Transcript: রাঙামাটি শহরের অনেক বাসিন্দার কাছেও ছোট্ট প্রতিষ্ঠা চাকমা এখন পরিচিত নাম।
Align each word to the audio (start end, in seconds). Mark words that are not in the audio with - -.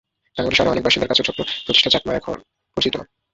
রাঙামাটি 0.35 0.55
শহরের 0.57 0.73
অনেক 0.73 0.83
বাসিন্দার 0.85 1.09
কাছেও 1.09 1.27
ছোট্ট 1.27 1.39
প্রতিষ্ঠা 1.65 1.93
চাকমা 1.93 2.13
এখন 2.13 2.37
পরিচিত 2.77 2.93
নাম। 2.95 3.07